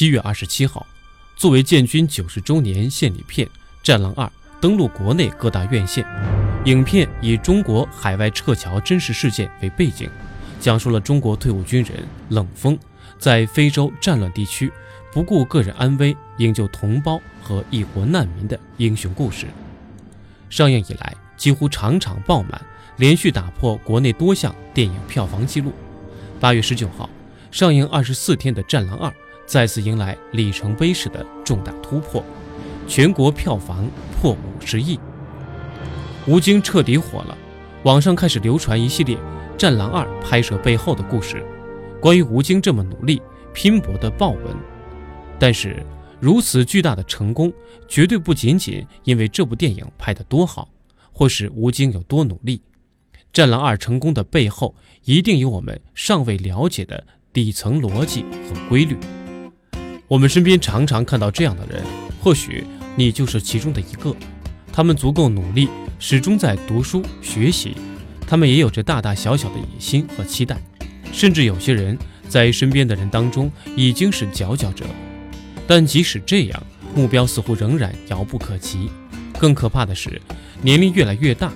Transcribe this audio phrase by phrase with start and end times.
[0.00, 0.86] 七月二十七号，
[1.36, 3.46] 作为建军九十周年献礼片
[3.82, 4.24] 《战狼二》
[4.58, 6.06] 登陆国内各大院线。
[6.64, 10.08] 影片以中国海外撤侨真实事件为背景，
[10.58, 12.78] 讲述了中国退伍军人冷锋
[13.18, 14.72] 在非洲战乱地区
[15.12, 19.48] 不顾个人安危营救同胞和异国难民的英雄故事。
[20.48, 22.58] 上映以来，几乎场场爆满，
[22.96, 25.74] 连续打破国内多项电影票房纪录。
[26.40, 27.10] 八月十九号，
[27.50, 29.10] 上映二十四天的《战狼二》
[29.50, 32.24] 再次迎来里程碑式的重大突破，
[32.86, 34.96] 全国票房破五十亿。
[36.28, 37.36] 吴京彻底火了，
[37.82, 39.16] 网上开始流传一系列
[39.58, 41.44] 《战狼二》拍摄背后的故事，
[42.00, 43.20] 关于吴京这么努力
[43.52, 44.56] 拼搏的报文。
[45.36, 45.84] 但是，
[46.20, 47.52] 如此巨大的成功，
[47.88, 50.68] 绝对不仅仅因为这部电影拍得多好，
[51.10, 52.58] 或是吴京有多努力。
[53.32, 58.96] 《战狼二》成功的背后，一定有我们尚未了解的底层逻辑和规律。
[60.10, 61.84] 我们身边常常看到这样的人，
[62.20, 62.64] 或许
[62.96, 64.12] 你就是其中的一个。
[64.72, 65.68] 他们足够努力。
[66.00, 67.76] 始终在读书学习，
[68.26, 70.56] 他们也有着大大小小的野心和期待，
[71.12, 74.84] 甚至有些人在身边的人当中已经是佼佼者。
[75.66, 76.60] 但即使这样，
[76.92, 78.90] 目标似乎仍然遥不可及。
[79.38, 80.20] 更可怕的是，
[80.62, 81.52] 年龄越来越大，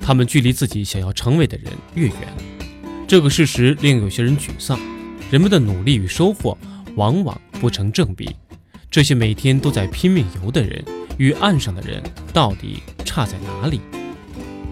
[0.00, 2.16] 他们距离自己想要成为的人越远。
[3.06, 4.80] 这个事实令有些人沮丧。
[5.30, 6.56] 人们的努力与收获
[6.94, 8.34] 往往不成正比。
[8.90, 10.84] 这些每天都在拼命游的人。
[11.18, 12.00] 与岸上的人
[12.32, 13.80] 到底差在哪里？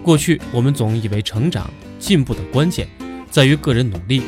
[0.01, 2.87] 过去我们总以为成长进步的关键
[3.29, 4.23] 在于个人努力，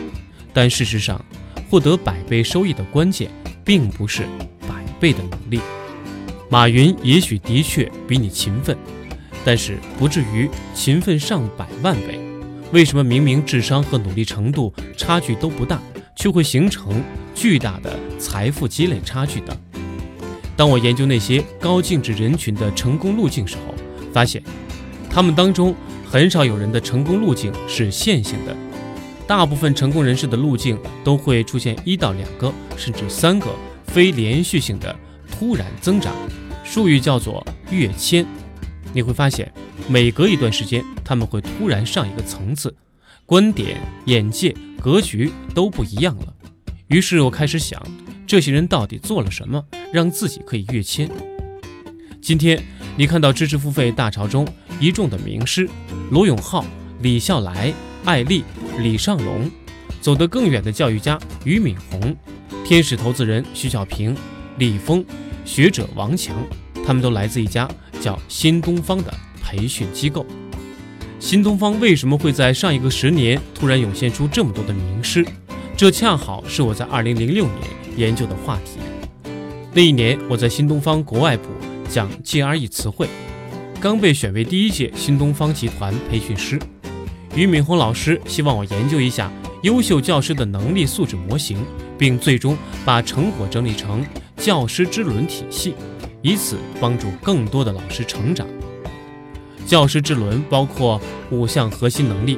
[0.51, 1.23] 但事实上，
[1.69, 3.31] 获得百倍收益的关键
[3.63, 4.23] 并不是
[4.67, 5.61] 百倍的努力。
[6.49, 8.77] 马云也许的确比你勤奋，
[9.45, 12.19] 但是不至于勤奋上百万倍。
[12.73, 15.81] 为什么明明智商和努力程度差距都不大，
[16.17, 17.01] 却会形成
[17.39, 19.55] 巨大的财富积累差距等？
[20.57, 23.73] 当我研究那些高净值人群的成功路径时候，
[24.11, 24.43] 发现，
[25.09, 25.73] 他们当中
[26.05, 28.53] 很少有人的成功路径是线性的，
[29.25, 33.47] 大部分成功人士的路径都会出现一到两个甚至三个
[33.87, 34.93] 非连续性的
[35.31, 36.13] 突然增长，
[36.65, 38.25] 术语叫做跃迁。
[38.91, 39.49] 你会发现，
[39.87, 42.75] 每隔一段时间，他们会突然上一个层次，
[43.25, 43.77] 观点、
[44.07, 46.33] 眼界、格局都不一样了。
[46.89, 47.81] 于是我开始想。
[48.25, 51.09] 这些人到底做了什么，让自己可以跃迁？
[52.21, 52.61] 今天
[52.95, 54.47] 你看到知识付费大潮中
[54.79, 55.67] 一众的名师，
[56.11, 56.63] 罗永浩、
[57.01, 57.73] 李笑来、
[58.05, 58.43] 艾丽、
[58.79, 59.49] 李尚龙，
[59.99, 62.15] 走得更远的教育家俞敏洪，
[62.63, 64.15] 天使投资人徐小平、
[64.57, 65.03] 李峰，
[65.43, 66.35] 学者王强，
[66.85, 67.67] 他们都来自一家
[67.99, 69.11] 叫新东方的
[69.43, 70.23] 培训机构。
[71.19, 75.25] 新东方为什么会在上一个十年突然涌现出这么多的名师？
[75.79, 77.57] 这恰好是我在二零零六年。
[77.95, 78.81] 研究的话题。
[79.73, 81.47] 那一年，我在新东方国外部
[81.89, 83.07] 讲 GRE 词汇，
[83.79, 86.59] 刚被选为第一届新东方集团培训师。
[87.33, 89.31] 俞敏洪老师希望我研究一下
[89.63, 91.65] 优秀教师的能力素质模型，
[91.97, 95.75] 并最终把成果整理成教师之轮体系，
[96.21, 98.45] 以此帮助更多的老师成长。
[99.65, 100.99] 教师之轮包括
[101.31, 102.37] 五项核心能力：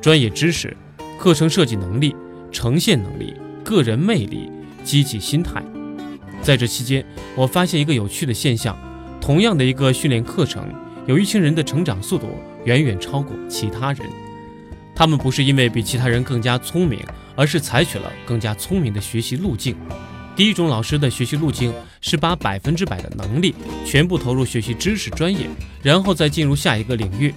[0.00, 0.76] 专业知识、
[1.16, 2.16] 课程设计能力、
[2.54, 4.50] 呈现能力、个人魅力。
[4.84, 5.64] 积极心态，
[6.42, 7.02] 在这期间，
[7.34, 8.76] 我发现一个有趣的现象：
[9.18, 10.68] 同样的一个训练课程，
[11.06, 12.26] 有一群人的成长速度
[12.66, 14.06] 远远超过其他人。
[14.94, 17.00] 他们不是因为比其他人更加聪明，
[17.34, 19.74] 而是采取了更加聪明的学习路径。
[20.36, 21.72] 第一种老师的学习路径
[22.02, 23.54] 是把百分之百的能力
[23.86, 25.48] 全部投入学习知识专业，
[25.82, 27.32] 然后再进入下一个领域；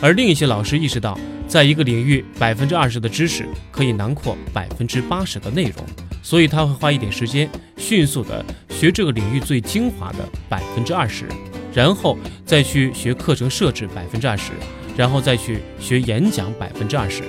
[0.00, 1.18] 而另一些老师意识到，
[1.48, 5.84] 在一个领域百分之二十的知识可以囊括百分之八十的内容。
[6.22, 11.24] 所以他会花一点时间，迅速的学这个领域最精华的百分之二十，
[11.72, 14.50] 然后再去学课程设置百分之二十，
[14.96, 17.22] 然后再去学演讲百分之二十，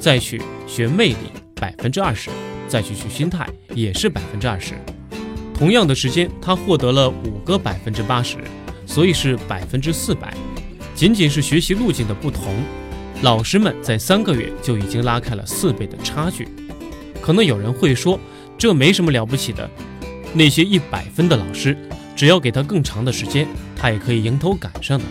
[0.00, 1.16] 再去学魅力
[1.54, 2.28] 百分之二十，
[2.66, 4.74] 再去学心态也是百分之二十。
[5.54, 8.36] 同样的时间，他获得了五个百分之八十，
[8.84, 10.34] 所以是百分之四百。
[11.00, 12.62] 仅仅是学习路径的不同，
[13.22, 16.46] 老师们在三个月就已经拉开了四倍的差距。
[17.22, 18.20] 可能有人会说。
[18.58, 19.70] 这没什么了不起的，
[20.34, 21.74] 那些一百分的老师，
[22.14, 25.04] 只要给他更长的时间，他也可以迎头赶上的。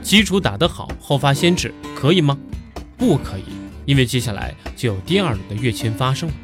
[0.00, 2.38] 基础打得好，后发先至，可以吗？
[2.96, 3.42] 不可以，
[3.84, 6.34] 因为接下来就有第二轮的跃迁发生了。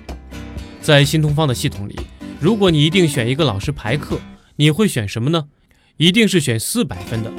[0.81, 1.97] 在新东方的系统里，
[2.41, 4.19] 如果你一定选一个老师排课，
[4.57, 5.45] 你会选什么呢？
[5.99, 7.33] 一定是选四百分的。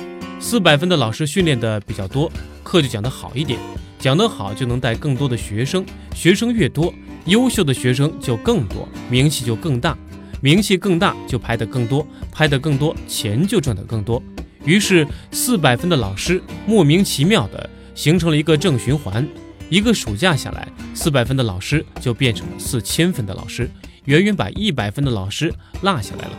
[0.43, 2.29] 四百分的老师训练的比较多，
[2.63, 3.57] 课就讲得好一点，
[3.97, 6.93] 讲得好就能带更多的学生，学生越多。
[7.27, 9.97] 优秀的学生就更多，名气就更大，
[10.41, 14.21] 名气更大就拍得更多，拍得更多钱就赚得更多。
[14.65, 19.25] 于是四百分的老师莫名其妙的形成了一个正循环，
[19.69, 23.71] 一个暑假下来，四百分的老师就变成了四千分的老师，
[24.05, 26.35] 远远把一百分的老师落下来了。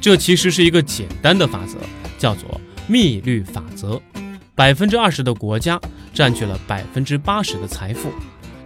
[0.00, 1.76] 这其实是一个简单的法则，
[2.18, 4.00] 叫做密律法则。
[4.54, 5.78] 百分之二十的国家
[6.14, 8.10] 占据了百分之八十的财富，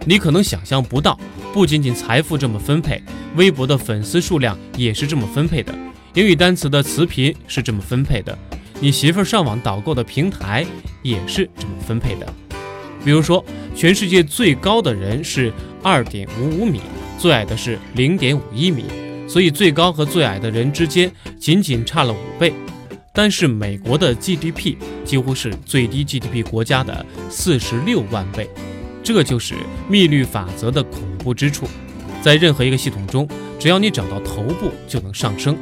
[0.05, 1.19] 你可能想象不到，
[1.53, 3.03] 不仅仅财富这么分配，
[3.35, 5.75] 微博的粉丝数量也是这么分配的，
[6.13, 8.37] 英语单词的词频是这么分配的，
[8.79, 10.65] 你媳妇儿上网导购的平台
[11.01, 12.33] 也是这么分配的。
[13.03, 13.43] 比如说，
[13.75, 15.51] 全世界最高的人是
[15.83, 16.79] 二点五五米，
[17.17, 18.85] 最矮的是零点五一米，
[19.27, 22.53] 所以最高和最矮的人之间仅仅差了五倍。
[23.13, 28.49] 但是美国的 GDP 几乎是最低 GDP 国家的四十六万倍，
[29.03, 29.55] 这就是
[29.89, 31.67] 密律法则的恐怖之处。
[32.21, 33.27] 在任何一个系统中，
[33.59, 35.57] 只要你找到头部，就能上升。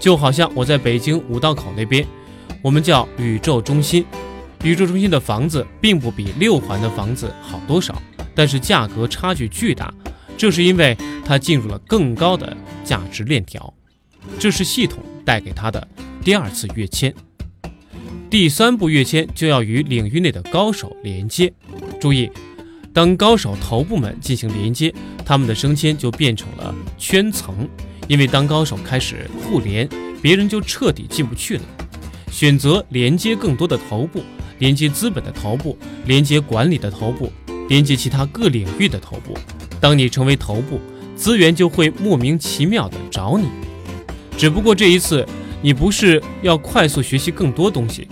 [0.00, 2.06] 就好像我在北京五道口那边，
[2.62, 4.04] 我们叫宇宙中心，
[4.62, 8.00] 宇宙中心的房子并不比六环的房子好多少，
[8.34, 9.92] 但是价格差距巨大，
[10.38, 13.74] 这是因为它进入了更高的价值链条，
[14.38, 15.86] 这是系统带给它的。
[16.22, 17.14] 第二次跃迁，
[18.28, 21.50] 第三步跃迁就要与领域内的高手连接。
[21.98, 22.30] 注意，
[22.92, 24.92] 当高手头部们进行连接，
[25.24, 27.66] 他们的升迁就变成了圈层。
[28.08, 29.88] 因为当高手开始互联，
[30.20, 31.62] 别人就彻底进不去了。
[32.30, 34.22] 选择连接更多的头部，
[34.58, 37.32] 连接资本的头部，连接管理的头部，
[37.68, 39.34] 连接其他各领域的头部。
[39.80, 40.78] 当你成为头部，
[41.16, 43.48] 资源就会莫名其妙的找你。
[44.36, 45.26] 只不过这一次。
[45.60, 48.06] 你不是要快速学习更多东西，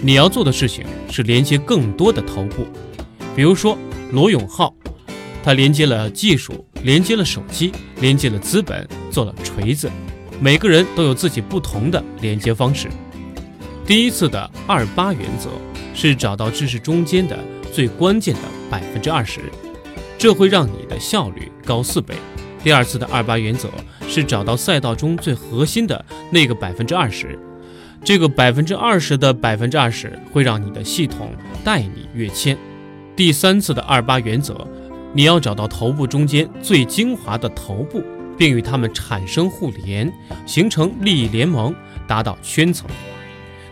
[0.00, 2.66] 你要做的事情是连接更多的头部。
[3.34, 3.78] 比如说
[4.10, 4.74] 罗永浩，
[5.42, 9.90] 他连接了技术，连接了手机，连接了资本，做了锤子。
[10.38, 12.88] 每个人都有自己不同的连接方式。
[13.86, 15.48] 第一次的二八原则
[15.94, 17.38] 是找到知识中间的
[17.72, 18.40] 最关键的
[18.70, 19.40] 百分之二十，
[20.18, 22.14] 这会让你的效率高四倍。
[22.62, 23.68] 第二次的二八原则
[24.08, 27.38] 是找到赛道中最核心的那个百分之二十，
[28.04, 31.32] 这个百分之二十的百分之二十会让你的系统
[31.64, 32.56] 带你跃迁。
[33.16, 34.66] 第三次的二八原则，
[35.12, 38.02] 你要找到头部中间最精华的头部，
[38.38, 40.10] 并与他们产生互联，
[40.46, 41.74] 形成利益联盟，
[42.06, 42.88] 达到圈层。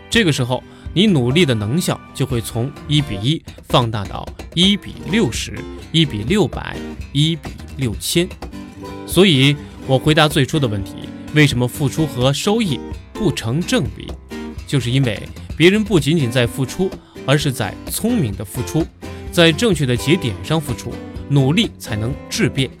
[0.09, 0.61] 这个时候，
[0.93, 5.57] 你努力的能效就会从一比一放大到一比六十、
[5.93, 6.75] 一比六百、
[7.13, 8.27] 一比六千。
[9.11, 10.93] 所以，我回答最初的问题：
[11.35, 12.79] 为什么付出和收益
[13.11, 14.07] 不成正比？
[14.65, 15.21] 就是因为
[15.57, 16.89] 别人不仅仅在付出，
[17.25, 18.87] 而是在聪明的付出，
[19.29, 20.93] 在正确的节点上付出，
[21.27, 22.71] 努力才能质变，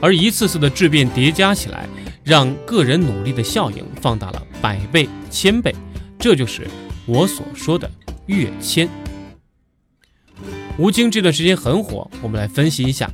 [0.00, 1.86] 而一次次的质变叠加起来，
[2.24, 5.74] 让个人努力的效应放大了百倍、千倍。
[6.18, 6.66] 这就是
[7.04, 7.90] 我所说的
[8.24, 8.88] 跃迁。
[10.78, 13.10] 吴京这段时间很火，我们来分析一下。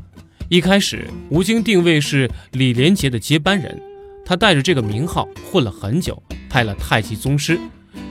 [0.52, 3.80] 一开始，吴京定位是李连杰的接班人，
[4.22, 7.56] 他带着这个名号混了很久，拍了《太极宗师》，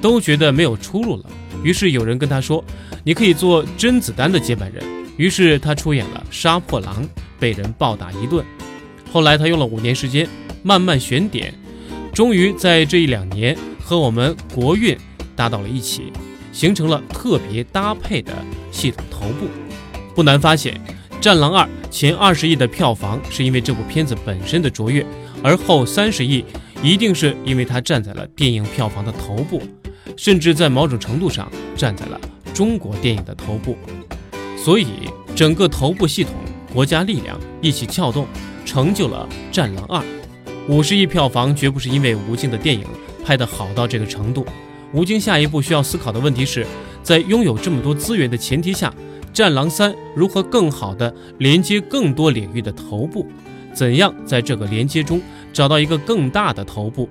[0.01, 1.25] 都觉得没有出路了。
[1.63, 2.65] 于是有人跟他说
[3.05, 4.83] ：“你可以做甄子丹的接班人。”
[5.17, 7.03] 于是他出演了《杀破狼》，
[7.39, 8.43] 被人暴打一顿。
[9.13, 10.27] 后来他用了五年时间
[10.63, 11.53] 慢慢选点，
[12.11, 14.97] 终于在这一两年和我们国运
[15.35, 16.11] 搭到了一起，
[16.51, 18.33] 形成了特别搭配的
[18.71, 19.45] 系统头部。
[20.15, 20.73] 不难发现。
[21.21, 25.05] 《战狼二》前二十亿的票房是因为这部片子本身的卓越，
[25.43, 26.43] 而后三十亿
[26.81, 29.61] 一定是因为它站在了电影票房的头部，
[30.17, 31.47] 甚至在某种程度上
[31.77, 32.19] 站在了
[32.55, 33.77] 中国电影的头部。
[34.57, 34.87] 所以，
[35.35, 36.33] 整个头部系统、
[36.73, 38.25] 国家力量一起撬动，
[38.65, 39.99] 成就了《战狼二》。
[40.67, 42.83] 五十亿票房绝不是因为吴京的电影
[43.23, 44.43] 拍得好到这个程度。
[44.91, 46.65] 吴京下一步需要思考的问题是，
[47.03, 48.89] 在拥有这么多资源的前提下。
[49.33, 53.27] 《战狼三》如何更好地连接更多领域的头部？
[53.73, 55.21] 怎样在这个连接中
[55.53, 57.09] 找到一个更大的头部？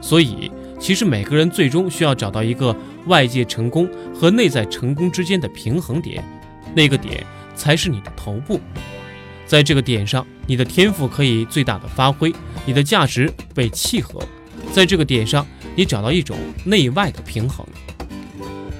[0.00, 0.50] 所以，
[0.80, 2.74] 其实每个人最终需要找到一个
[3.06, 6.24] 外界成功和内在成功之间的平衡点，
[6.74, 8.60] 那个点才是你的头部。
[9.46, 12.32] 在这个点上，你的天赋可以最大的发挥，
[12.66, 14.20] 你的价值被契合。
[14.72, 17.64] 在这个点上，你找到一种内外的平衡。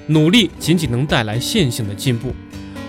[0.07, 2.33] 努力仅仅能带来线性的进步。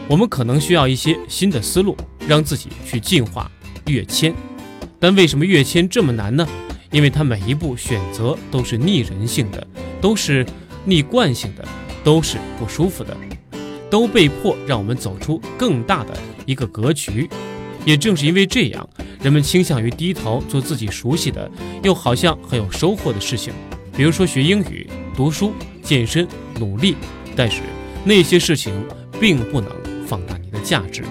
[0.07, 1.97] 我们可能需要一些新的思路，
[2.29, 3.51] 让自己去进化
[3.87, 4.35] 跃迁。
[5.01, 6.47] 但为什么跃迁这么难呢？
[6.91, 9.67] 因为它每一步选择都是逆人性的，
[10.01, 10.47] 都是
[10.85, 11.67] 逆惯性的，
[12.05, 13.17] 都是不舒服的，
[13.91, 17.29] 都被迫让我们走出更大的一个格局。
[17.85, 18.89] 也正是因为这样，
[19.23, 21.51] 人们倾向于低头做自己熟悉的
[21.83, 23.53] 又好像很有收获的事情，
[23.97, 26.97] 比如说学英语、读书、健身、努力。
[27.35, 27.63] 但是
[28.05, 28.73] 那些事情
[29.21, 29.71] 并不能
[30.15, 31.03] 放大你的价值。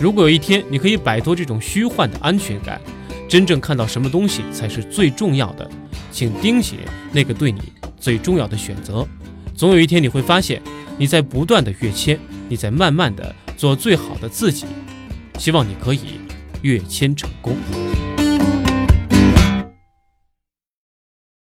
[0.00, 2.80] 如果有一天你可以摆脱这种虚幻的安全感，
[3.28, 5.70] 真正看到什么东西才是最重要的，
[6.10, 6.80] 请盯紧
[7.12, 7.60] 那个对你
[7.96, 9.06] 最重要的选择。
[9.54, 10.60] 总有一天你会发现，
[10.96, 14.66] 你在不断的跃迁，你在慢慢的做最好的自己。
[15.38, 16.00] 希望你可以
[16.62, 17.56] 跃迁成功。